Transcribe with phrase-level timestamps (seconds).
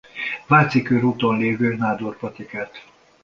[0.47, 2.85] Váci körúton lévő Nádor patikát.